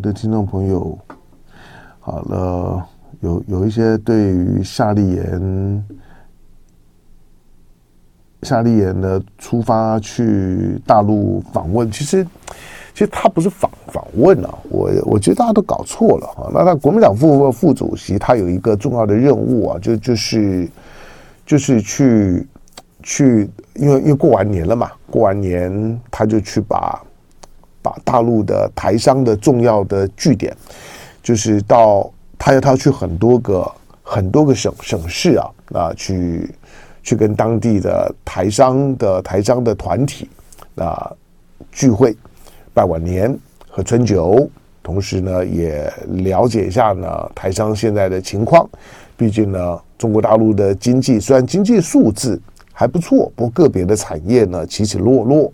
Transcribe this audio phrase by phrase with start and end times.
[0.00, 0.98] 的听众朋友，
[2.00, 2.86] 好了，
[3.20, 5.84] 有有一些对于夏立言、
[8.42, 12.24] 夏立言呢出发去大陆访问，其实
[12.94, 16.50] 其实他不是访访问啊，我我觉得大家都搞错了啊。
[16.52, 20.68] 那他国民党副副主席他有一个重要的任务啊，就就是
[21.44, 22.46] 就是去
[23.02, 27.02] 去，因为因为过完年了嘛，过完年他就去把。
[27.88, 30.54] 把大陆的台商的重要的据点，
[31.22, 36.50] 就是到他要他去很多个很多个省省市啊啊去
[37.02, 40.28] 去跟当地的台商的台商的团体
[40.76, 41.10] 啊
[41.72, 42.14] 聚会
[42.74, 43.34] 拜晚年
[43.70, 44.48] 喝春酒，
[44.82, 48.68] 同时呢也了解一下呢台商现在的情况。
[49.16, 52.38] 毕竟呢中国大陆的经济虽然经济数字
[52.72, 55.50] 还不错，不过个别的产业呢起起落落。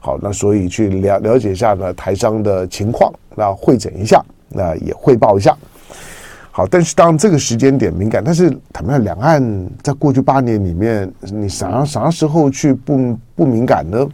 [0.00, 5.56] 好，那所以去了了解一下呢台商的情况，那会诊一下，那也汇报一下。
[6.52, 9.42] 好，但是当这个时间点敏感，但是坦白，两岸
[9.82, 14.06] 在过去八年里面，你啥啥时候去不不敏感呢？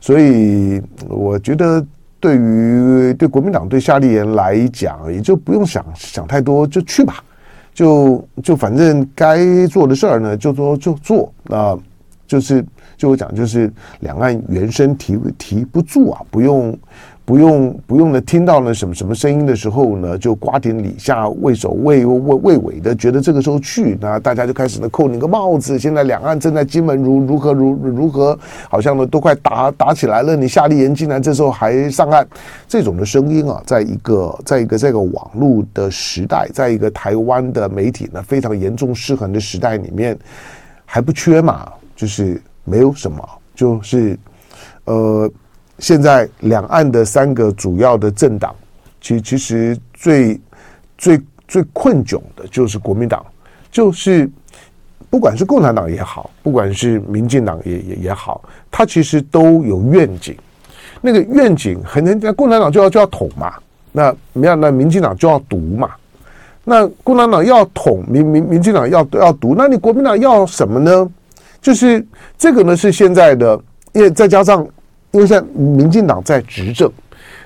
[0.00, 1.84] 所以我觉得，
[2.20, 7.24] 对于对国民党对夏立言来讲，也就不用想想太多，就去吧，
[7.72, 11.78] 就就反正该做的事儿呢，就做就做，那
[12.26, 12.62] 就是。
[13.02, 16.78] 就我讲，就是两岸原声提提不住啊，不用
[17.24, 25.76] 不用不用呢，听到了什么什么声音的时候呢，就瓜田李下畏首畏畏畏尾的，觉得这个时候去，那大家就开始呢扣你个帽子。
[25.80, 28.38] 现在两岸正在金门如如何如如何，
[28.70, 30.36] 好像呢都快打打起来了。
[30.36, 32.24] 你夏立言竟然这时候还上岸，
[32.68, 40.16] 这种的声音啊，在一个在一个这个网络的时代，在一个台湾的媒体呢非常严重失衡的时代里面，
[40.84, 42.40] 还不缺嘛，就是。
[42.64, 44.18] 没有什么，就是，
[44.84, 45.30] 呃，
[45.78, 48.54] 现在两岸的三个主要的政党，
[49.00, 50.40] 其其实最
[50.96, 53.24] 最最困窘的就是国民党，
[53.70, 54.30] 就是
[55.10, 60.36] 不管是共产党也好，不管是民进党也也也好，他其实都有愿景，
[61.00, 63.54] 那个愿景很简单，共产党就要就要统嘛，
[63.90, 65.90] 那没有那民进党就要独嘛，
[66.64, 71.10] 那共产党要统，民民民进党要要独，那你国民党要什么呢？
[71.62, 72.06] 就是
[72.36, 73.58] 这个呢，是现在的，
[73.92, 74.62] 因为再加上，
[75.12, 76.92] 因为现在民进党在执政，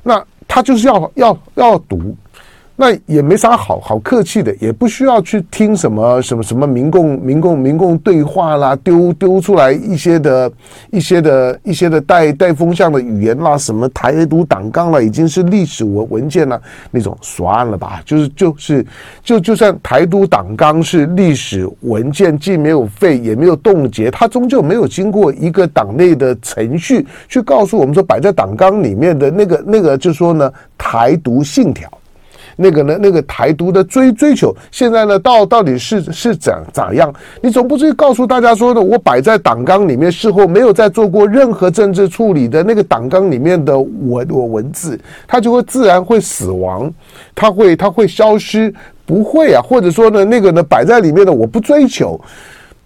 [0.02, 2.16] 那他就是要要要赌。
[2.78, 10.52] 那也没啥好好客气的，也不需要去听什么什么什么民共民共民共对话啦，丢丢出来一些的
[10.90, 16.60] 一些的一些的带带风向的语言啦，什么台独党纲了，已经是历史文文件了，
[16.90, 18.86] 那种算了吧，就是就是
[19.24, 31.90] 就就算台独党纲是历史文件，既没有废也没有冻结，它终究没有经过一个党内的程序去告诉我们说摆在党纲里面的那个那个，就说呢台独信条。
[32.56, 32.98] 那个呢？
[33.00, 37.12] 那个台独的追追求，现在呢，到到底是是怎咋样？
[37.40, 46.92] 你总不至于告诉大家说呢，我摆在党纲里面，事后没有再做过任何政治处理的那个党纲里面的文文字，它就会自然会死亡，
[47.34, 48.72] 它会它会消失，
[49.04, 49.62] 不会啊？
[49.62, 52.18] 或者说呢，那个呢，摆在里面的我不追求。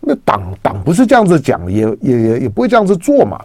[0.02, 3.38] 那党党不是这样子讲，也也也也不会这样子做嘛。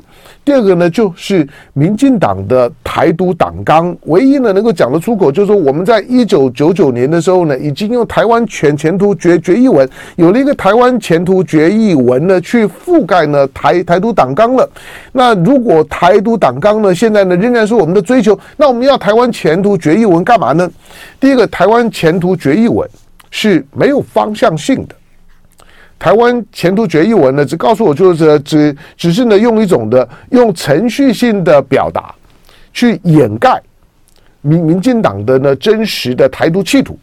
[0.43, 14.69] 第二个呢，就是民进党的台独党纲，唯一呢能够讲得出口，就是说我们在一九九九年的时候呢，已经用台湾前前途决决议文有了一个台湾前途决议文呢，去覆盖呢台台独党纲了。
[15.11, 20.69] 那如果台独党纲呢，现在呢仍然是我们的追求，那我们要台湾前途决议文干嘛呢？
[21.19, 22.89] 第一个，台湾前途决议文
[23.29, 24.95] 是没有方向性的。
[25.97, 32.13] 台湾前途决议文呢，只告诉我就是只只是呢用一种的用程序性的表达
[32.73, 33.61] 去掩盖
[34.41, 36.97] 民民进党的呢真实的台独企图。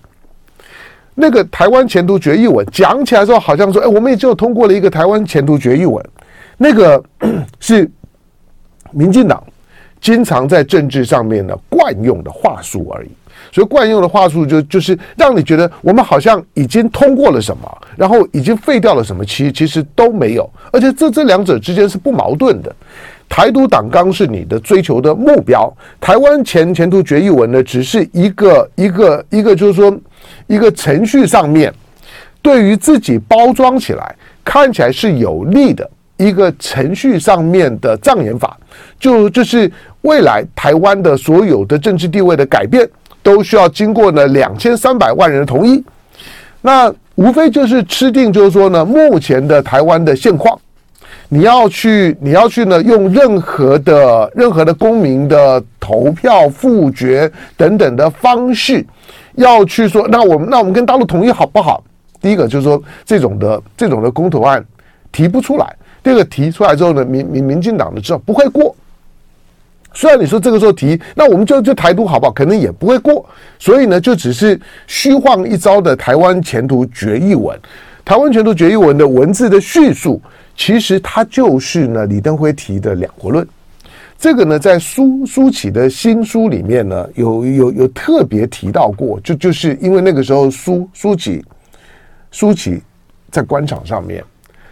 [1.15, 6.03] 那个台湾前途决议文讲起来之后，好像说，哎，我们也就通过了一个台湾前途决议文，
[6.57, 7.03] 那个
[7.61, 7.91] 是
[8.93, 9.43] 民进党
[10.01, 13.09] 经常在政治上面呢惯用的话术而已。
[13.53, 22.75] 所以惯用的话术就就是让你觉得我们好像已经通过了什么，然后已经废掉了什么，其其实都没有，而且这这两者之间是不矛盾的。
[23.29, 29.95] 台独党纲是你的追求的目标，台湾前前途决议文呢，只是一个一个一个就是说
[30.47, 31.73] 一个程序上面
[32.43, 34.15] 对于自己包装起来
[34.45, 35.89] 看起来是有利的
[36.19, 38.55] 一个程序上面的障眼法，
[39.01, 39.71] 就就是
[40.03, 42.87] 未来台湾的所有的政治地位的改变。
[43.23, 45.83] 都需要经过呢两千三百万人的同意，
[46.61, 50.59] 那无非就是吃定，就是说呢，目前的台湾的现况，
[51.29, 58.85] 你要去，你要去呢，用任何的任何的公民的投票、复决等等的方式，
[59.35, 61.85] 要去说，那我们那我们跟大陆统一好不好？
[62.21, 64.65] 第一个就是说，这种的这种的公投案
[65.11, 65.77] 提不出来。
[66.03, 68.75] 第二个提出来之后呢，民民民进党的知道不会过。
[69.95, 72.33] 虽然你说这个时候提，那我们就就台独好不好？
[72.33, 73.25] 可能也不会过。
[73.59, 77.59] 所以呢，就只是虚晃一招的台湾前途决议文。
[78.05, 80.21] 台湾前途决议文的文字的叙述，
[80.57, 83.47] 其实它就是呢李登辉提的两国论。
[84.19, 91.45] 这个呢，在苏苏起的新书里面呢，有有有特别提到过，就就是因为那个时候苏苏起
[92.31, 92.83] 苏起
[93.31, 94.23] 在官场上面，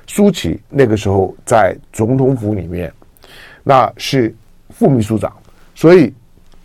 [0.07, 2.93] 苏起那个时候在总统府里面，
[3.63, 4.35] 那是
[4.71, 5.33] 副秘书长，
[5.75, 6.13] 所以。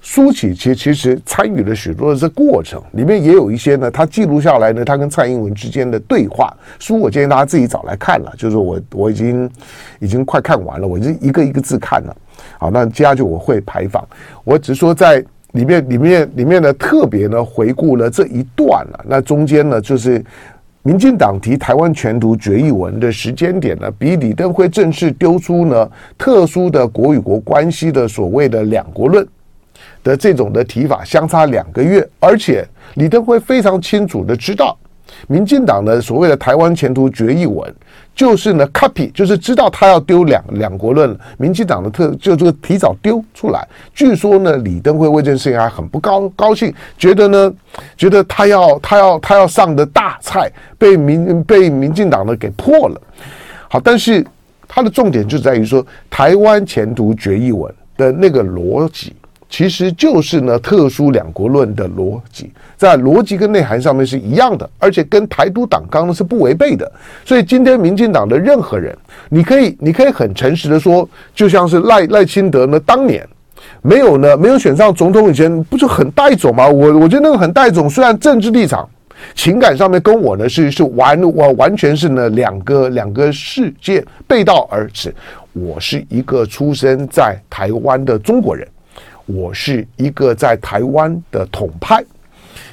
[0.07, 9.49] 苏启其实其实参与了许多的这过程，里面也有一些呢，他记录下来呢，他跟蔡英文之间的对话书，我建议大家自己找来看了，就是我我已经
[9.97, 12.15] 已经快看完了，我就一个一个字看了。
[12.59, 14.07] 好，那接下去我会排访，
[14.43, 20.23] 我只说在里面里面里面呢，特别呢回顾了这一段了，那中间呢就是
[20.87, 29.27] 民进党提台湾前途决议文的时间点呢，比李登辉正式丢出呢特殊的国与国关系的所谓的两国论。
[30.03, 34.77] 的这种的提法相差两个月，而且李登辉非常清楚的知道，
[35.27, 37.74] 民进党的所谓的台湾前途决议文，
[38.13, 43.68] 就是呢 copy，就是知道他要丢两两国论，民进党的特就这个提早丢出来。
[43.94, 47.54] 据说呢，李登辉为这件事情还很不高高兴，觉得呢，
[47.98, 53.01] 觉得他要他要他要上的大菜被民被民进党呢给破了。
[53.68, 54.25] 好，但是
[54.68, 59.13] 他的重点就在于说，台湾前途决议文的那个逻辑。
[59.47, 66.92] 其实就是呢，特殊两国论的逻辑，在逻辑跟内涵上面是一样的，而且跟台独党纲呢是不违背的。
[67.24, 68.95] 所以今天民进党的任何人，
[69.30, 73.25] 你可以，你可以很诚实的说，就像是赖赖清德呢，当年
[73.81, 76.68] 没有呢，没有选上总统以前，不就很带种吗？
[76.68, 78.89] 我我觉得那个很带种，虽然政治立场、
[79.36, 85.13] 情感上面跟我呢是是完我完全是呢两个两个世界背道而驰。
[85.53, 88.68] 我是一个出生在台湾的中国人。
[89.25, 92.04] 我是一个在台湾的统派，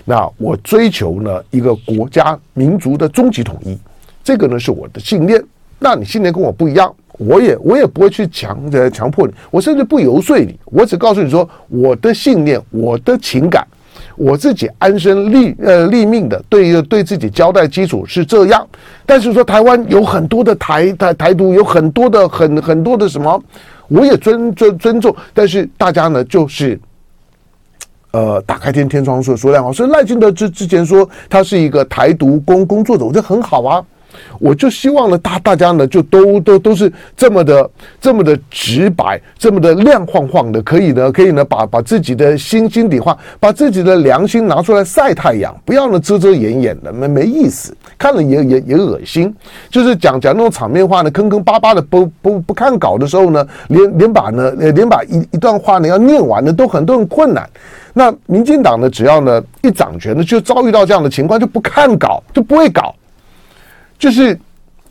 [0.05, 3.79] 那我追求呢一个国家民族的终极统一，
[4.23, 5.43] 这个呢是我的信念。
[5.79, 13.67] 那你信念跟我不一样，我也我也不会去强呃强迫你，我甚至不游说你，我只告诉你说我的信念，我的情感，
[14.15, 18.65] 我自己安身立呃立命的对对自己交代基础是这样。
[19.07, 23.43] 但是说台湾有很多的台台台独，有很多的很很多的什么。
[23.93, 26.81] 我也尊尊尊重，但是大家呢，就是，
[28.13, 29.73] 呃，打开天天窗说说亮话。
[29.73, 33.85] 所以赖清德之之前说他是一个台独工工作者，我觉得很好啊。
[34.39, 37.71] 我就希望呢，大大家呢，就都都都是这么的
[38.01, 49.35] 这么的直白，这么的亮晃晃的，可以呢，可以呢，把把自己的心心底话，把自己的良心拿出来晒太阳，不要呢遮遮掩掩的，没没意思，看了也也也恶心。
[49.71, 57.49] 就是讲讲那种场面话呢，坑坑巴巴的，不不不看稿的时候呢，连连把呢，连把一一段话呢要念完呢，都很都很困难。
[57.95, 62.95] 那民进党呢，只要呢一掌权呢，就遭遇到这样的情况，就不看稿，就不会搞。
[64.03, 64.37] 就是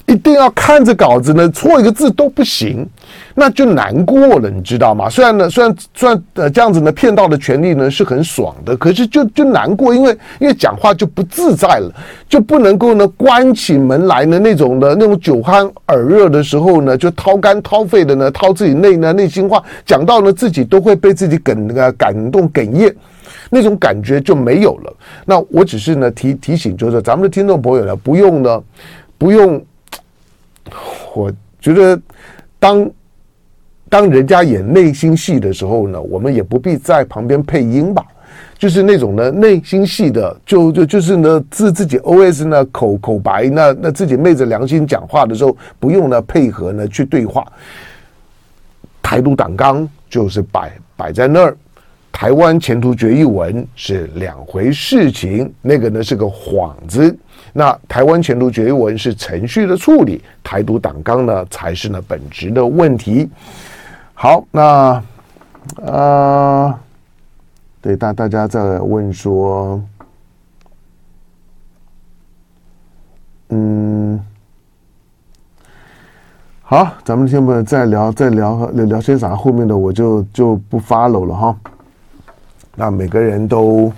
[0.06, 2.88] 一定要看着稿子呢，错一个字都不行，
[3.36, 5.10] 那就难过了，你知道吗？
[5.10, 11.94] 虽然呢，虽然虽然呃这样子呢骗到的权利呢是很爽的，可是就就难过，因为因为讲话就不自在了，
[12.30, 22.96] 就不能够呢关起门来呢那种的那种酒酣耳热的时候呢，就掏肝掏肺的呢掏自己内呢内心话，讲到呢自己都会被自己感那个感动哽咽。
[23.54, 24.94] 那种感觉就没有了。
[25.26, 28.62] 那我只是呢提提醒，就是咱们的听众朋友呢，不用呢，
[29.22, 29.64] 不用。
[31.14, 32.02] 我觉得
[32.58, 32.90] 当
[33.88, 38.04] 当人家演内心戏的时候呢，我们也不必在旁边配音吧。
[38.58, 47.46] 就是那种呢内心戏的，就就就是呢自自己 OS 呢口口白，那那自己昧着良心讲话的时候，不用呢配合呢去对话。
[49.04, 51.56] 台独党纲就是摆摆在那儿。
[52.12, 57.16] 台湾前途决议文是两回事情，那个呢是个幌子。
[57.54, 63.30] 那台湾前途决议文是程序的处理，台独党纲呢才是呢本质的问题。
[64.14, 65.04] 好，那、
[65.78, 66.74] 呃，
[67.82, 69.82] 对大大家在问说，
[73.50, 74.20] 嗯，
[76.62, 81.58] 好，咱们先不再聊，再聊聊聊些啥，后面的我就就不 follow 了哈。
[82.76, 83.92] 那每个人都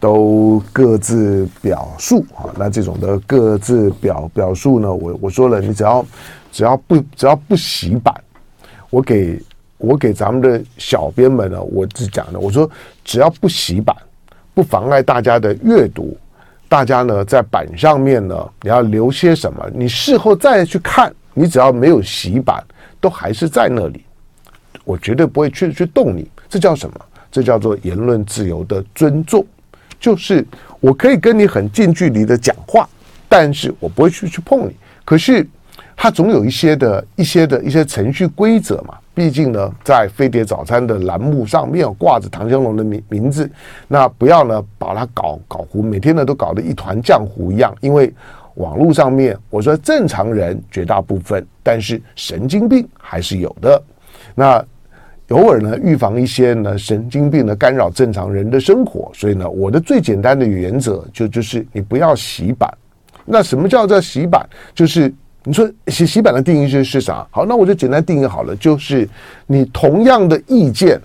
[0.00, 6.04] 都各自表述啊，那这种的各自表表述呢，我我说了，你只要
[6.50, 8.14] 只要不只要不洗版，
[8.88, 9.38] 我给
[9.76, 12.68] 我给咱们的小编们呢，我只讲的，我说
[13.04, 13.94] 只要不洗版，
[14.54, 16.16] 不妨碍大家的阅读，
[16.66, 22.64] 大家呢在版上面呢，你要留些什么，你事后再去看，你只要没有洗版，
[23.00, 24.02] 都还是在那里，
[24.84, 26.26] 我绝对不会去去动你。
[26.48, 27.00] 这叫什么？
[27.30, 29.46] 这叫做言论自由的尊重，
[30.00, 30.44] 就是
[30.80, 32.88] 我可以跟你很近距离的讲话，
[33.28, 34.74] 但是我不会去去碰你。
[35.04, 35.46] 可是，
[35.94, 38.94] 它总有一些的一些的一些程序规则嘛。
[39.12, 43.50] 毕竟呢，在飞碟早餐的栏目上面挂着唐湘龙的名名字，
[43.86, 47.76] 那不要呢把它搞搞糊，每天呢都搞得一团浆糊一样。
[47.80, 48.10] 因为
[48.54, 53.82] 网络上面，我说正常人绝大部分，但是神经病还是有的。
[54.34, 54.64] 那。
[55.30, 62.68] 偶尔呢，预防一些呢神经病的干扰正常人的生活，所以呢，我的最简单的原则就就是你不要洗版。
[63.24, 64.44] 那什么叫做洗版？
[64.74, 65.12] 就是
[65.44, 67.24] 你说洗洗版的定义是是啥？
[67.30, 69.08] 好，那我就简单定义好了，就是
[69.46, 71.00] 你同样的意见，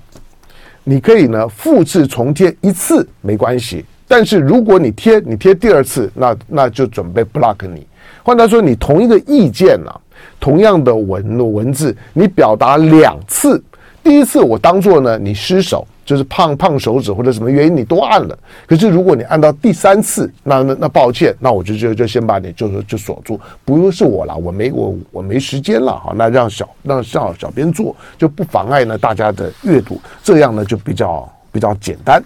[0.83, 7.85] 你可以呢复制重贴一次没关系，但是如果你贴你贴第二次，那那就准备 block 你。
[8.23, 10.01] 换句话说，你同一个意见啊，
[10.39, 13.63] 同样的文文字，你表达两次。
[14.05, 18.37] 第一次我当做呢，你失手就是胖胖手指或者什么原因你多按了。
[18.67, 26.13] 可是如果你按到第三次，那那那抱歉，那我就就就先把你就就锁住，不用是我了，我没我我没时间了哈。
[26.15, 32.23] 那让小让小小编做就不妨碍呢大家的阅读，这样呢就比较比较简单。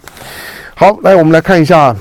[0.74, 1.96] 好，来我们来看一下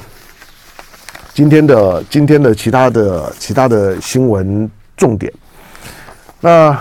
[1.34, 5.32] 今天的今天的其他的其他的新闻重点。
[6.42, 6.78] 那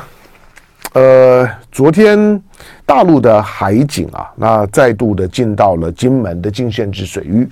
[0.98, 2.42] 呃，昨天。
[2.84, 7.46] 大陆的海警啊，那再度的进到了金门的禁限制水域。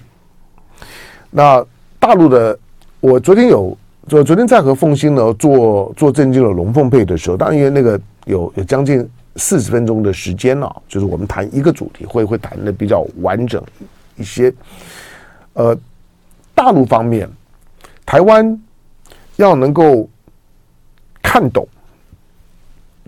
[1.31, 1.65] 那
[2.00, 2.59] 大陆的，
[3.00, 3.76] 我昨天有，
[4.09, 13.62] 昨昨天在和凤馨呢做做正经的龙凤配的时候，当然因为那个有有将近四十分钟的时间了，就是我们谈一个主题会会谈的比较完整
[14.17, 14.50] 一些。
[15.53, 15.76] 呃，
[16.55, 17.29] 大陆方面，
[18.07, 18.59] 台湾
[19.37, 20.09] 要能够
[21.23, 21.69] 看懂。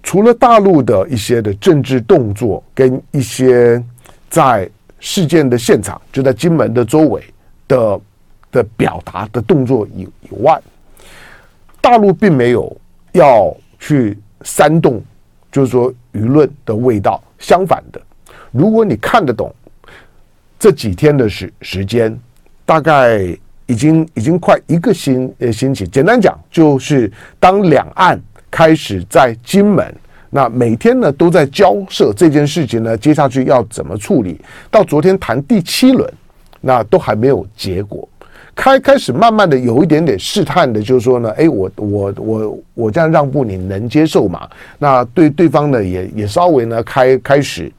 [0.09, 3.85] 除了大陆的一些的政治动作跟一些
[4.31, 4.67] 在
[5.01, 7.23] 事件的现场，就在金门的周围
[7.69, 8.01] 的
[8.51, 10.59] 的表达的动作以以外，
[11.83, 12.75] 大陆并没有
[13.13, 14.99] 要去煽动，
[15.53, 17.23] 就是说舆论的味道。
[17.39, 18.01] 相反的，
[18.51, 19.55] 如果你看得懂
[20.59, 22.19] 这几天的时时间，
[22.65, 23.19] 大概
[23.67, 25.87] 已经已经快一个星呃星期。
[25.87, 28.19] 简单讲，就是当两岸。
[28.51, 29.95] 开始在金门，
[30.31, 34.41] 那每天呢都在交涉这件事情呢，接下去要怎么处理？
[34.71, 36.11] 到昨天谈第七轮，
[36.61, 38.09] 那都还没有结果。
[38.55, 44.49] 开开始慢慢的有一点点试探的，就是说呢，哎，我我我我这样让步，你能接受吗？
[44.79, 47.71] 那对对方呢也也稍微呢开开始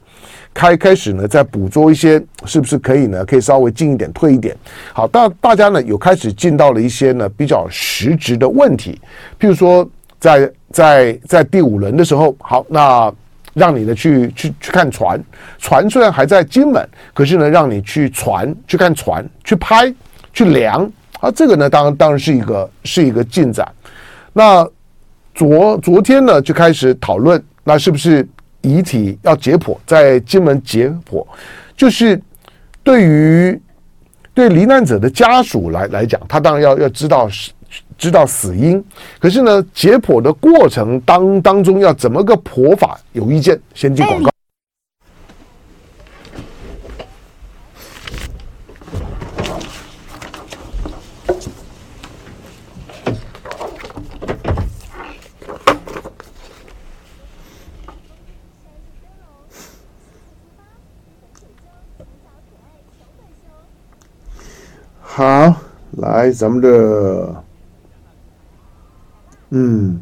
[0.54, 3.24] 开开始呢在捕捉一些是不是可以呢？
[3.24, 4.56] 可以稍微进一点退一点。
[4.92, 9.00] 好，大大家呢有开始进到了一些呢比较实质的问题，
[9.38, 9.88] 譬如说。
[10.20, 13.12] 在在在第五轮的时候，好，那
[13.54, 15.20] 让你呢去去去看船，
[15.58, 19.92] 船虽然还在金门，可是呢让你去船去看船，去拍
[20.32, 23.66] 去量啊，这个呢当然当然是一个是一个进展。
[24.32, 24.64] 那
[25.34, 28.26] 昨昨天呢就开始讨论，那是不是
[28.60, 31.26] 遗体要解剖，在金门解剖，
[31.76, 32.20] 就是
[32.84, 33.60] 对于
[34.32, 37.50] 对罹难者的家属来来讲，他当然要要知道是。
[38.00, 38.82] 知道死因，
[39.18, 42.98] 可是呢，解剖的过程当当中要怎么个剖法？
[43.12, 44.30] 有意见，先进广告。
[65.02, 65.54] 好，
[65.98, 67.39] 来咱们的。
[69.50, 70.00] 嗯，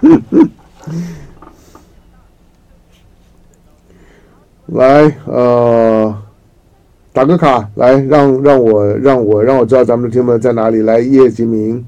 [4.66, 6.22] 来，呃，
[7.12, 10.82] 打个卡，来让让我让我让我知道咱们的听众在哪里。
[10.82, 11.86] 来，叶吉明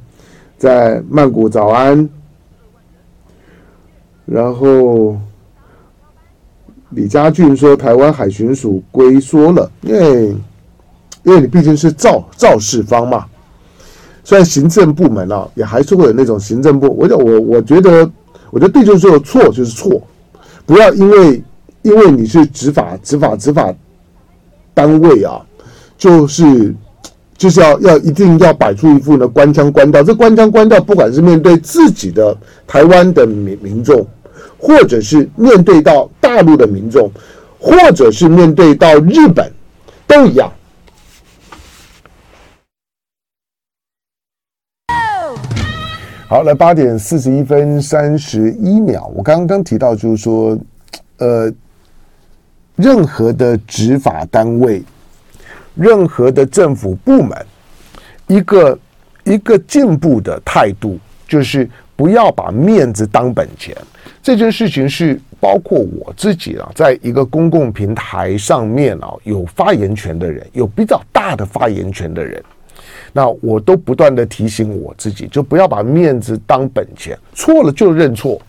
[0.56, 2.08] 在曼谷，早安。
[4.24, 5.18] 然后
[6.90, 10.36] 李家俊说，台湾海巡署龟缩了，耶。
[11.28, 13.26] 因为你毕竟是肇肇事方嘛，
[14.24, 16.86] 虽然行政部门啊，也还是会有那种行政部。
[16.88, 18.10] 我我我觉得，
[18.50, 20.00] 我觉得对就是错就是错，
[20.64, 21.42] 不要因为
[21.82, 23.70] 因为你是执法执法执法
[24.72, 25.38] 单位啊，
[25.98, 26.74] 就是
[27.36, 30.02] 就是要要一定要摆出一副呢官腔官调。
[30.02, 32.34] 这官腔官调，不管是面对自己的
[32.66, 34.06] 台湾的民民众，
[34.56, 37.10] 或者是面对到大陆的民众，
[37.58, 39.52] 或者是面对到日本，
[40.06, 40.50] 都一样。
[46.30, 49.10] 好，来八点四十一分三十一秒。
[49.16, 50.58] 我刚刚提到，就是说，
[51.16, 51.50] 呃，
[52.76, 54.82] 任何的执法单位，
[55.74, 57.34] 任何的政府部门，
[58.26, 58.78] 一个
[59.24, 61.66] 一个进步的态度，就是
[61.96, 63.74] 不要把面子当本钱。
[64.22, 72.44] 这件事情是包括我自己啊，在一个公共平台上面啊，有发言权的人，有比较大的发言权的人。
[73.12, 78.40] 那我都不断的提醒我自己，就不要把面子当本钱，错了就认错，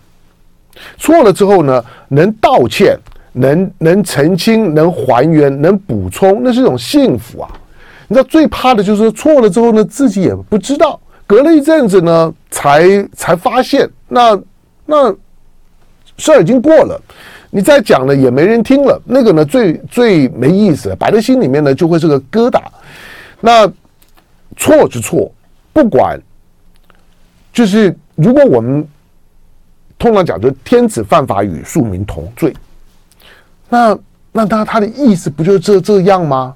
[0.98, 2.96] 错了之后呢，能道歉，
[3.32, 7.48] 能能澄清，能还原，能补充，那是一种幸福啊！
[8.06, 14.38] 你知道最怕的就是错了之后呢，自己也不知道，隔了一阵子呢，才才发现，那
[14.84, 15.10] 那
[16.16, 17.00] 事儿已经过了，
[17.50, 22.60] 你再讲了也没人听了，那个呢最最没意思，摆在心里面呢就会是个疙瘩，
[23.40, 23.72] 那。
[24.56, 25.32] 错是错，
[25.72, 26.20] 不管，
[27.52, 28.86] 就是如果我们
[29.98, 32.52] 通常讲，就天子犯法与庶民同罪，
[33.68, 33.98] 那
[34.32, 36.54] 那他他的意思不就这这样吗？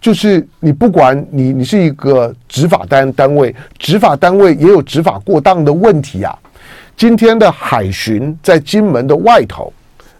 [0.00, 6.38] 就是你不管你你是一个执法单单位，执法单位也有执法过当的问题啊。
[6.96, 9.72] 今天的海巡在金门的外头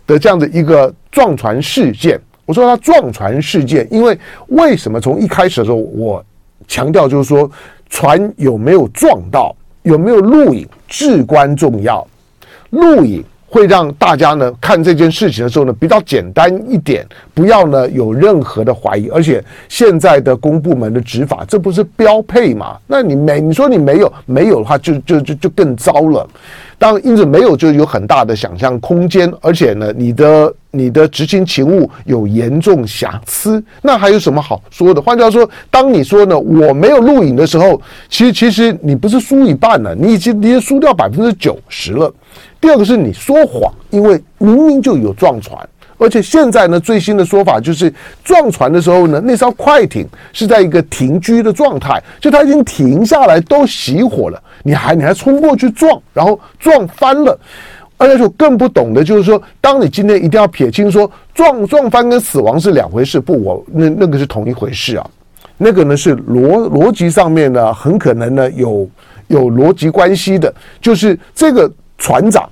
[0.07, 4.19] 的这样的一个撞船事件，我说他撞船事件，因为
[4.49, 6.25] 为什么从一开始的时候我。
[6.67, 7.51] 强调就是说，
[7.89, 12.07] 船有没有撞到，有没有录影，至关重要。
[12.71, 19.09] 录影会让大家呢看这件事情的时候呢比较简单一点，不要呢有任何的怀疑。
[19.09, 22.77] 而且现在的公部门的执法，这不是标配吗？
[22.87, 26.29] 那你没你说你没有没有的话就，就就就就更糟了。
[26.79, 35.01] 当，因此没有就有很大的想象空间，而且呢，你的你的执行勤务有严重瑕疵，那还有什么好说的？
[35.01, 42.13] 换句话说，当你说呢，我没有录影的时候，其实其实你不是输一半了，你已经你已经输掉百分之九十了。
[42.61, 45.59] 第二个是你说谎，因为明明就有撞船。
[45.97, 47.93] 而且现在呢，最新的说法就是
[48.25, 57.39] 撞船的时候呢，那艘快艇是在一个停居的状态，就它已经停下来都熄火了，你还你还冲过去撞，然后撞翻了。
[57.97, 65.11] 而且我更不懂的就是说，当你今天一定要撇清说撞撞翻跟死亡是两回事，不，我那那个是同一回事啊，
[65.57, 68.89] 那个呢是逻逻辑上面呢很可能呢有
[69.29, 72.49] 有逻辑关系的，就是这个船长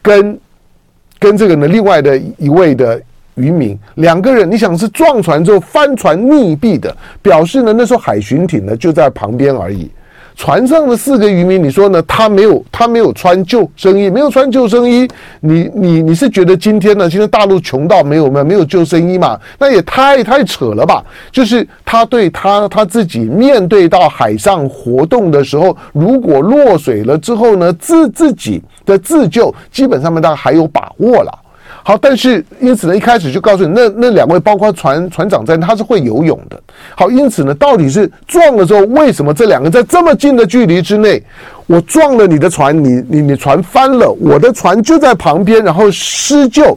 [0.00, 0.38] 跟。
[1.18, 3.00] 跟这个呢，另外的一位的
[3.34, 9.90] 渔民，两个人，你想是撞船之后翻船溺毙的，表示呢，那艘海巡艇呢就在旁边而已。
[10.38, 12.00] 船上的四个渔民，你说呢？
[12.02, 15.06] 他没有，他没有穿救生衣，没有穿救生衣。
[15.40, 17.10] 你你你是觉得今天呢？
[17.10, 19.36] 今天大陆穷到没有没有没有救生衣嘛？
[19.58, 21.04] 那也太太扯了吧！
[21.32, 31.36] 就是他对他他自己面对到海上活动的时候，如果落水了之后呢，自自己的自救，基本上面他还有把握了。
[31.84, 36.60] 好，但是因此呢，一开始就告诉你，那那两位包括船船长在，他是会游泳的。
[36.94, 41.22] 好，因此呢，到底是撞了之后，为什么这两个在这么近的距离之内，
[41.66, 46.76] 我撞了你的船，你你你船翻了，我的船就在旁边，然后施救，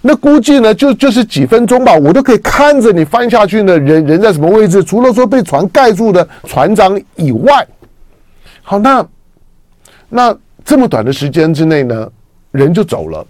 [0.00, 4.82] 那估计呢就就是几分钟吧，我都可以看着你翻下去呢，人人在什么位置？
[4.82, 7.64] 除了说被船盖住的船长以外，
[8.62, 9.06] 好，那
[10.08, 12.08] 那这么短的时间之内呢，
[12.50, 13.24] 人就走了。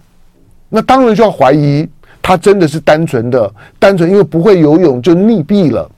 [0.69, 1.87] 那当然就要怀疑
[2.21, 5.89] 他真的是单纯的单纯，因为不会游泳就溺毙了。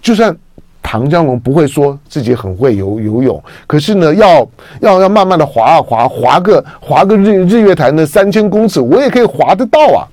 [0.00, 0.36] 就算
[0.80, 4.48] 唐江龙不会说自己很会游游泳，可是呢，要
[4.80, 10.06] 要要慢慢的划啊划，划个划个日日月潭的三千公尺，我也可以划得到啊。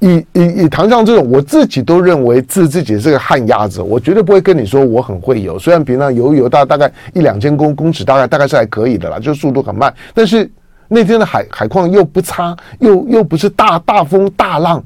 [0.00, 5.58] 以以以唐江这种，我自己都认为自自己是个旱鸭子，我绝对不会跟你说我很会游。
[5.58, 10.50] 虽然平常游游大大概一两千公公尺，大概大概是还可以的啦，就速度很慢，但是。
[10.94, 14.82] 那天的海海况又不差，又又不是大大风大浪，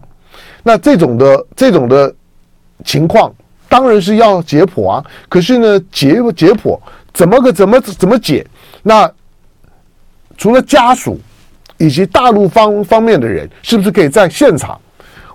[0.62, 2.12] 那这种的这种的
[2.82, 3.30] 情况，
[3.68, 5.04] 当然是要解剖啊。
[5.28, 6.80] 可是呢，解解剖
[7.12, 8.46] 怎么个怎么怎么解？
[8.82, 9.10] 那
[10.38, 11.20] 除了家属
[11.76, 14.80] 以及大陆方方面的人，是不是可以在现场？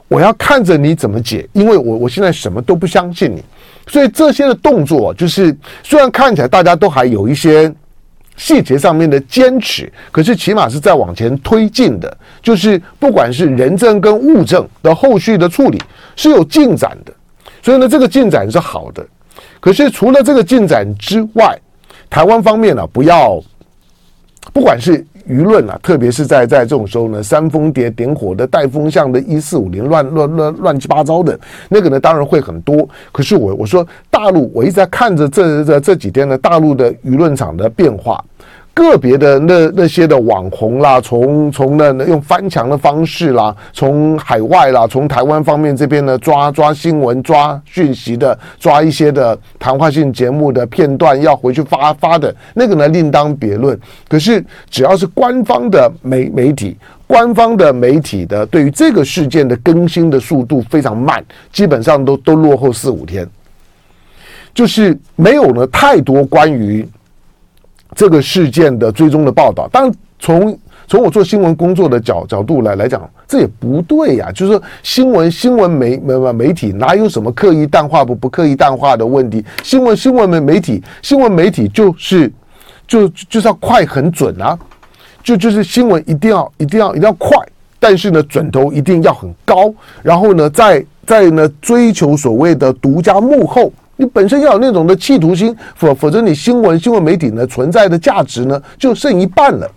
[0.07, 3.43] 我要看着你怎么解，因为我我现在什么都不相信你，
[3.87, 7.71] 所以这些的动作就是虽然看起来大家都还有一些。
[8.35, 15.81] 细节上面的坚持，可是起码是在往前推进的，就是不管是人证跟物证的后续的处理
[16.15, 17.13] 是有进展的，
[17.61, 19.05] 所以呢，这个进展是好的。
[19.59, 21.57] 可是除了这个进展之外，
[22.09, 23.41] 台湾方面呢、不要，
[24.53, 25.05] 不管是。
[25.25, 31.39] 舆论啊，特别是在在这种时候呢，煽风点点火的、带风向的、一四五零乱乱乱乱七八糟的
[31.69, 32.85] 那个呢，当然会很多。
[33.09, 38.21] 可是我我说大陆，我一直在看着这这这几天的，大陆的舆论场的变化。
[38.73, 53.79] 个别的那那些的网红啦，从从那用翻墙的方式啦，从海外啦，从台湾方面这边呢抓抓新闻、抓讯息的，抓一些的谈话性节目的片段要回去发发的那个呢，另当别论。
[54.09, 63.29] 可是只要是官方的媒媒体，官方的媒体的对于这个事件的更新的速度非常慢，基本上都都落后四五天，
[64.51, 66.83] 就是没有了太多关于。
[67.95, 74.29] 这个事件的追踪的报道，当然从从我做新闻工作的角角度来来讲，这也不对呀。
[74.33, 79.43] 就是说，新闻新闻媒媒媒体哪有什么刻意淡化不不刻意淡化的问题？
[79.63, 82.31] 新闻新闻媒媒体新闻媒体就是
[82.87, 84.57] 就就是要快很准啊，
[85.23, 87.37] 就就是新闻一定要一定要一定要快，
[87.79, 93.71] 但是呢准头一定要很高，然后呢再再呢追求所谓的独家幕后。
[94.03, 99.71] 你本身要有那种的企图心，否否则你新闻新闻媒体呢存在的价值呢就剩一半了。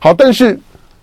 [0.00, 0.56] 好，但是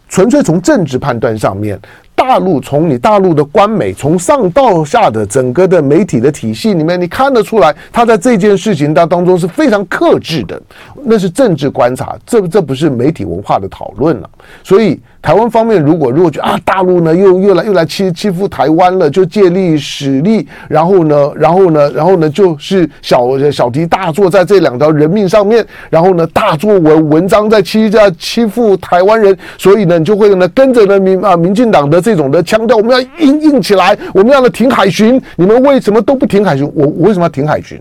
[0.07, 1.77] 纯粹从政治判断上面，
[2.15, 10.61] 大陆从你大陆的官媒从上到下的整个的媒体的体系里面，你看得出来，他在这件事情当当中是非常克制的，
[11.03, 14.29] 那是政治观察，这这不是媒体文化的讨论了，
[14.63, 14.97] 所以。
[15.21, 36.65] 台湾方面如果如果觉得啊，大陆呢又又来又来欺欺负台湾了，就借力使力，然后呢，然后呢，然后呢，就是小小题大做在这两条人命上面，然后呢，大做文文章在欺在欺负台湾人，所以呢，你就会呢跟着呢民啊民进党的这种的腔调，我们要硬硬起来，我们要呢挺海巡，你们为什么都不挺海巡？
[36.73, 37.79] 我我为什么要挺海巡？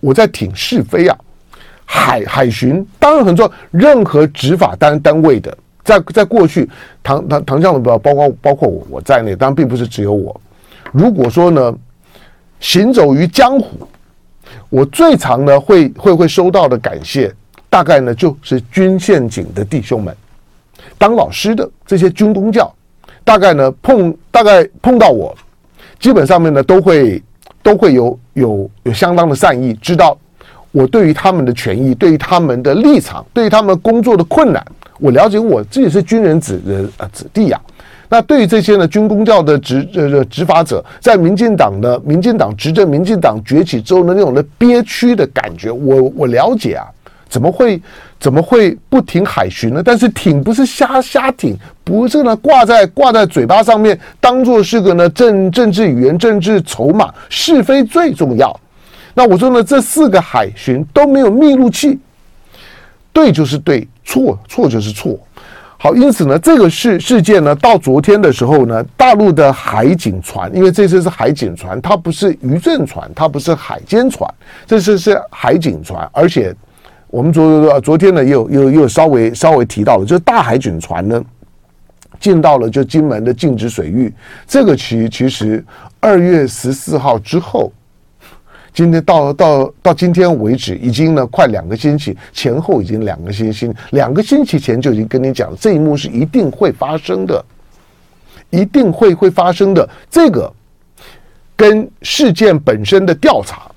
[0.00, 1.14] 我在挺是非啊，
[1.84, 5.54] 海海巡当然很重要，任何执法单单位的。
[5.84, 6.68] 在在过去，
[7.02, 10.40] 唐唐唐湘龙包包括包括我我在内，当然并不是只有我。
[10.92, 11.74] 如果说呢，
[12.60, 13.88] 行走于江湖，
[14.68, 17.34] 我最常呢会会会收到的感谢，
[17.68, 20.14] 大概呢就是军宪警的弟兄们，
[20.98, 22.72] 当老师的这些军公教，
[23.24, 25.34] 大概呢碰大概碰到我，
[25.98, 27.22] 基本上面呢都会
[27.62, 30.16] 都会有有有相当的善意，知道
[30.70, 34.64] 我对于他们的权益，对于他们的立场，对于他们工作的困难。
[35.02, 37.60] 我了解，我自己是军人子的呃子弟呀。
[38.08, 46.86] 那对于这些呢军公教的执呃执法者，在民进党的民进党执政、民进党崛起之后的那种的憋屈的感觉，我我了解啊。
[47.28, 47.80] 怎么会
[48.20, 49.82] 怎么会不挺海巡呢？
[49.82, 58.54] 但是挺不是瞎瞎挺，不是呢挂在挂在嘴巴上面，当做是个呢政政治语言、政治筹码，是非最重要。
[59.14, 61.98] 那我说呢，这四个海巡都没有密录器，
[63.12, 63.86] 对就是对。
[64.04, 65.16] 错错就是错，
[65.78, 74.28] 好，因此呢，这个事事件呢，到昨天的时候呢，大陆的海警船，因为这次是海警船，它不是渔政船，它不是海监船，
[74.66, 76.52] 这次是海警船，而且
[77.06, 81.24] 我们昨昨天呢，又又又稍微稍微提到了，就是大海警船呢，
[82.18, 84.12] 进到了就金门的禁止水域，
[84.48, 85.64] 这个其其实
[86.00, 87.72] 二月十四号之后。
[88.74, 97.44] 今天到到到今天为止，已经呢快两个星期，前后已经两个星期，两个星期前就已经跟你讲，这一幕是一定会发生的，
[98.48, 99.86] 一定会会发生的。
[100.10, 100.50] 这个
[101.54, 103.70] 跟事件本身的调查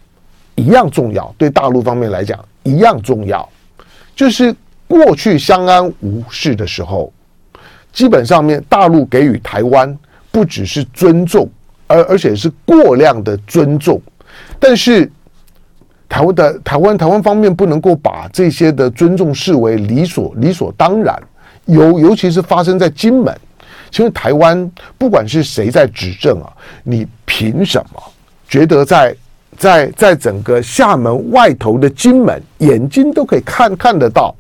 [0.56, 3.48] 一样重要，对大陆方面来讲一样重要。
[4.16, 4.56] 就是
[4.88, 7.12] 过去相安无事的时候，
[7.92, 9.98] 基本上面大陆给予台湾
[10.32, 11.50] 不只是尊重，
[11.88, 14.02] 而而且是过量的尊重。
[14.60, 15.10] 但是，
[16.08, 21.22] 台湾的台湾台湾方面不能够把这些的尊重视为理所理所当然，
[21.66, 23.36] 尤尤其是发生在金门。
[23.92, 26.52] 其实台湾不管是谁在执政啊，
[26.84, 28.04] 你凭什么
[28.48, 29.16] 觉得在
[29.58, 34.36] 在在整个厦门外头的金门，眼睛都可以看看得到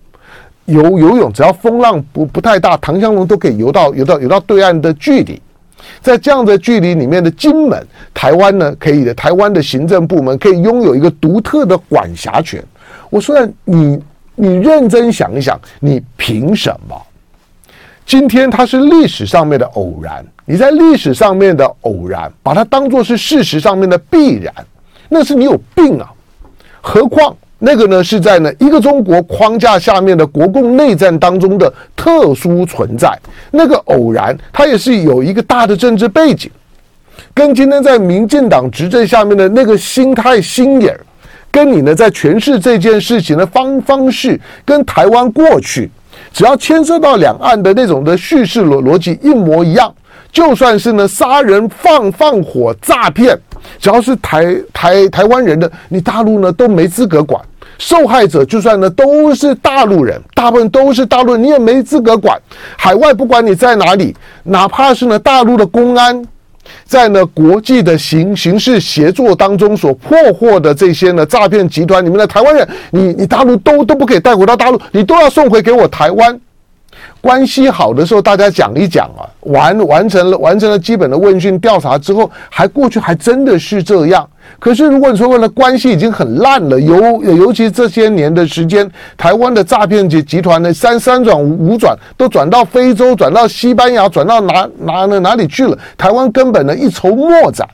[0.66, 5.42] 游游泳，只要风浪不不太大，唐香龙都可以游到游到游到对岸的距离。
[6.02, 12.63] 在这样的距离里面的金门，台湾呢，可以的，台湾的行政部门可以拥有一个独特的管辖权。
[13.10, 14.00] 我说，你
[14.36, 17.02] 你认真想一想，你凭什么？
[18.06, 24.54] 今天它是历史上面的偶然，你在历史上面的偶然，把它当作是事实上面的必然，
[25.10, 26.12] 那是你有病啊！
[26.82, 27.36] 何况。
[27.60, 33.18] 那个呢，是在呢一个中国框架下面的国共内战当中的特殊存在。
[33.52, 36.52] 那个偶然，它也是有一个大的政治背景。
[37.34, 41.00] 跟今天在民进党执政下面的那个心态心眼儿，
[41.52, 45.89] 跟你呢在诠释这件事情的方方式，跟台湾过去
[46.34, 49.94] 只要牵涉到两岸的那种的叙事逻逻辑一模一样，
[50.36, 53.39] 就算是呢杀人放放火诈骗，
[53.80, 57.41] 只要是台台台湾人的，你大陆呢都没资格管。
[57.78, 62.38] 受害者就算呢都是大陆人，大部分都是大陆人，你也没资格管。
[62.76, 66.21] 海外不管你在哪里，哪怕是呢大陆的公安，
[66.84, 76.38] 在呢国际的刑刑事协作当中所破获的这些呢诈骗集团里面的台湾人，你你大陆都都不可以带回到大陆，你都要送回给我台湾。
[77.26, 84.30] 关系好的时候，大家讲一讲啊，完完成了完成了基本的问讯调查之后，还过去还真的是这样。
[84.60, 95.76] 可是如果你说为了关系已经很烂了，尤尤其这些年的时间，台湾的诈骗集集团呢三三转五转，都转到非洲，转到西班牙，转到哪哪哪哪里去了？
[95.98, 97.68] 台湾根本呢一筹莫展。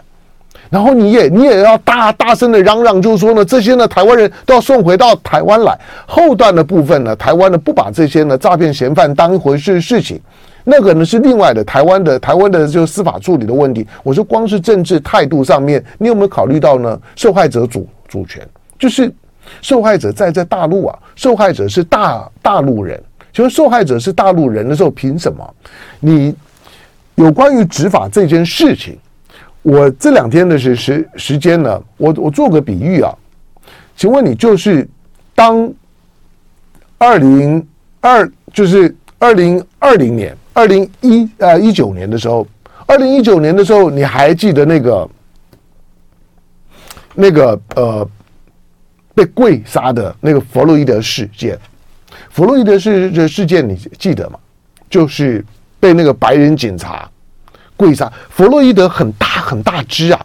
[0.72, 5.78] 然后你也你也要大大声的嚷嚷，就是说呢，这些呢台湾人都要送回到台湾来。
[6.08, 10.18] 后段的部分呢，台湾呢不把这些呢诈骗嫌犯当一回事事情，
[10.64, 13.86] 那个呢是另外的台湾的台湾的就司法处理的问题。
[14.02, 16.98] 我说光是政治态度上面，你有没有考虑到呢？
[17.18, 18.42] 受害者主主权，
[18.80, 19.14] 就是
[19.62, 22.98] 受害者在在大陆啊，受害者是大大陆人，
[23.34, 25.54] 请问受害者是大陆人的时候，凭什么？
[26.00, 26.34] 你
[27.16, 28.98] 有关于执法这件事情？
[29.63, 33.13] 我这两天的时时时间呢，我我做个比喻啊，
[33.95, 34.88] 请问你就是
[35.36, 35.71] 当
[36.97, 37.67] 二零
[38.00, 42.47] 二就是二零二零年二零一呃一九年的时候，
[42.88, 45.10] 二零一九年的时候，你还记得那个
[47.13, 48.10] 那个呃
[49.13, 51.56] 被跪杀的那个弗洛伊德事件？
[52.32, 54.39] 弗洛伊德事事件你记得吗？
[54.89, 55.45] 就是
[55.80, 57.08] 被那个白人警察。
[57.82, 60.22] 跪下，弗洛伊德很大很大只啊，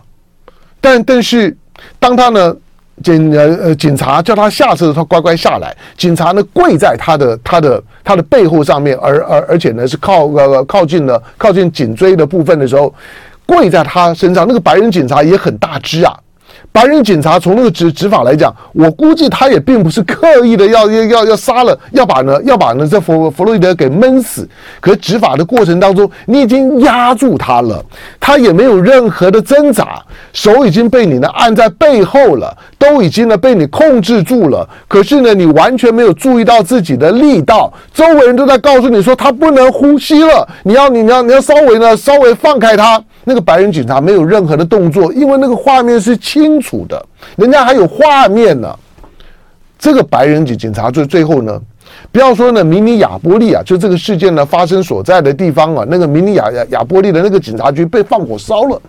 [0.78, 1.56] 但但是
[1.98, 2.54] 当他呢
[3.02, 5.74] 警呃呃警察叫他下车，他乖乖下来。
[5.96, 12.94] 警察呢跪在他的他的他的背后上面，而而而且呢是靠呃靠近了靠近颈椎的部分的时候，
[13.46, 14.46] 跪在他身上。
[14.46, 16.14] 那个白人警察也很大只啊。
[16.76, 24.46] 白人警察从那个执执法来讲，我估计他也并不是刻意的要要要要杀了，要把呢要把呢这弗弗洛伊德给闷死。
[24.78, 27.82] 可执法的过程当中，你已经压住他了，
[28.20, 30.02] 他也没有任何的挣扎，
[30.34, 34.68] 手已经被你呢按在背后了，都已经呢被你控制住了。
[34.86, 43.02] 可是呢，你完全没有注意到自己的力道，周围人都在告诉你说他不能呼吸了，你要你要你要稍微呢稍微放开他。
[43.28, 48.72] 那个白人警察没有任何的动作，因为那个画面是清楚的，人家还有画面呢。
[49.76, 51.60] 这个白人警警察最最后呢，
[52.12, 58.80] 不要说呢，明尼亚波利啊，就这个事件呢发生所在的地方啊，那个明尼亚亚亚波利的那个警察局被放火烧了，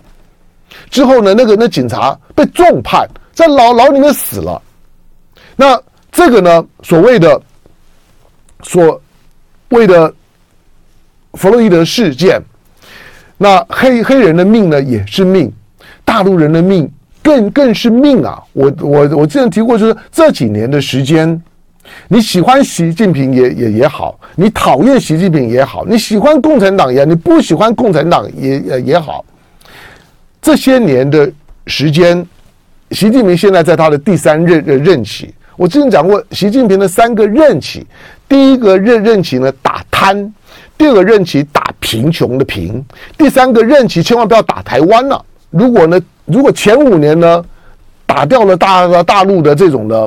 [0.88, 4.62] 之后呢，那个那警察被重判，在牢牢里面死了。
[5.56, 5.76] 那
[6.12, 7.42] 这个呢，所谓的
[8.62, 9.00] 所
[9.70, 10.14] 谓的
[11.32, 12.40] 弗洛伊德事件。
[13.40, 15.50] 那黑黑人的命呢，也是命，
[16.04, 16.90] 大陆人的命
[17.22, 18.42] 更更是命啊！
[18.52, 21.40] 我我我之前提过，就是这几年的时间，
[22.08, 29.24] 你喜欢习近平也也也好，你讨厌习近平也好，你喜欢共产党也，你不喜欢共产党也也也好，
[30.42, 31.30] 这些年的
[31.68, 32.26] 时间，
[32.90, 37.86] 习近平现在在他的第三任任任期，我之前讲过，习近平的三个任期，
[38.28, 40.34] 第一个任任期呢，打贪。
[40.76, 42.84] 第二个任期打贫穷的贫，
[43.16, 45.24] 第三个任期千万不要打台湾了。
[45.48, 47.42] 如果呢，如果前五年呢，
[48.04, 50.06] 打掉了大大陆的这种呢，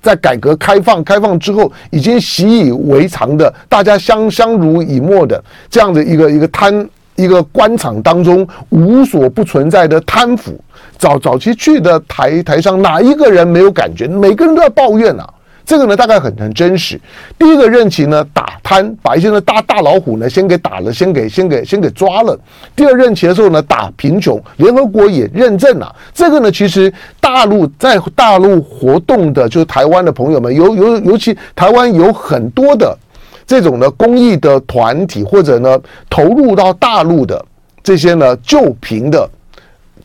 [0.00, 10.58] 在改革开放开放之后已经习以为常的，大家相相濡以沫的这样的一个一个贪一个官场当中无所不存在的贪腐，
[10.96, 14.08] 早早期去的台台上哪一个人没有感觉？
[14.08, 15.28] 每个人都在抱怨啊。
[15.68, 16.98] 这个呢，大概很很真实。
[17.38, 22.34] 第一个任期呢，打贪，把一些呢大大老虎呢先给打了，先给先给先给抓了。
[22.74, 25.94] 第二任期的时候呢，打贫穷，联合国也认证了。
[26.14, 32.96] 这个呢，其实大陆在大陆活动的，就是台湾的朋友们，尤尤尤其台湾有很多的
[33.46, 35.78] 这种的公益的团体，或者呢
[36.08, 37.44] 投入到大陆的
[37.82, 39.28] 这些呢救贫的。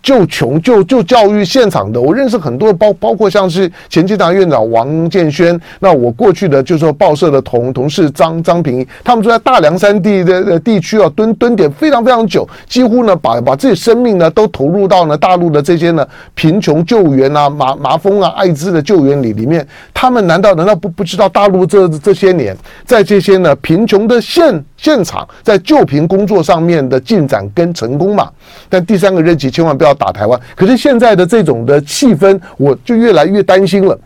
[0.03, 22.53] 就穷就就教育现场的，我认识很多，包包括像是前进党院长王建煊，那我过去的就是说报社的同同事张张平，他们就在大凉山地的地区啊蹲蹲点非常非常久，几乎呢把把自己生命呢都投入到呢大陆的这些呢贫穷救援啊麻麻风啊艾滋的救援里里面，他们难道难道不不知道大陆这这些年
[22.85, 28.29] 在这些呢贫穷的县现场在救贫工作上面的进展跟成功嘛。
[28.67, 30.37] 但第三个任期千万不要打台湾。
[30.55, 33.97] 可是现在的这种的气氛，我就越来越担心了。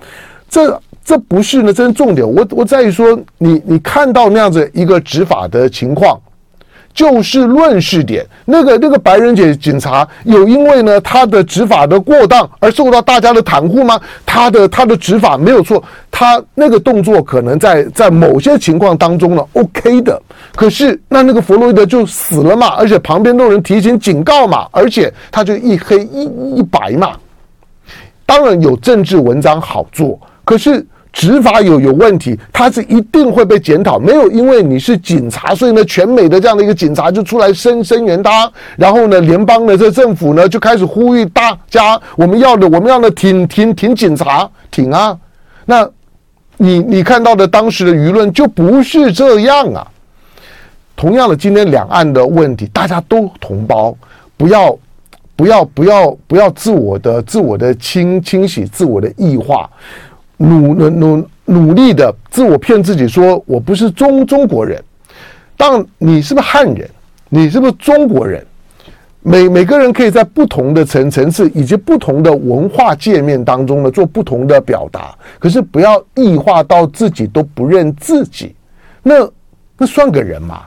[0.47, 2.25] 这这不是呢，真重点。
[2.25, 6.19] 我我在于说，你你看到那样子一个执法的情况。
[6.97, 14.01] 就事论事点，那个那个白人警警察有因为呢他的执法的过当而受到大家的袒护吗？
[14.25, 20.19] 他的他的执法没有错，他那个动作可能在在某些情况当中呢 OK 的，
[20.55, 26.23] 可是那那个弗洛伊德就死了嘛，而且旁边都有人提醒警告嘛，而且他就一黑一
[26.55, 27.11] 一白嘛，
[28.25, 30.83] 当然有政治文章好做，可是。
[31.17, 33.97] 执法有有问题，他是一定会被检讨。
[33.97, 38.47] 没有因为你是警察，所以呢，全美的这样的一个警察就出来声声援他。
[38.75, 45.17] 然后呢，联邦的这政府呢就开始呼吁大家，我们要的，我们要的挺挺挺警察，挺啊。
[45.65, 45.89] 那
[46.57, 49.87] 你你看到的当时的舆论就不是这样啊。
[50.95, 53.97] 同样的，今天两岸的问题，大家都同胞，
[54.37, 54.77] 不要
[55.35, 59.67] 不要不要不要自我的自我的清清洗，自我的异化。
[60.37, 64.81] 努努努努力的自我骗自己说，我不是中中国人。
[65.55, 66.89] 当你是不是汉人？
[67.29, 68.45] 你是不是中国人？
[69.21, 75.13] 每每个人可以在不同的层层次以及不同的文化界面当中呢，做不同的表达。
[75.39, 78.55] 可是不要异化到自己都不认自己，
[79.03, 79.29] 那
[79.77, 80.61] 那算个人吗？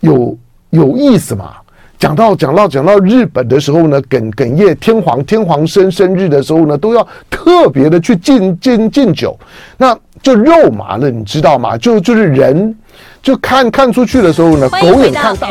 [0.00, 0.36] 有
[0.70, 1.54] 有意思吗？
[2.02, 9.38] 讲到讲到讲到日本的时候呢哽哽咽天皇天皇生生日的时候呢都要特别的去敬敬敬酒。
[9.76, 11.78] 那就肉麻了你知道吗？
[11.78, 12.76] 就就是人
[13.22, 15.46] 就看看出去的时候呢狗眼看到。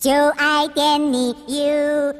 [0.00, 2.14] 就爱点你 ufo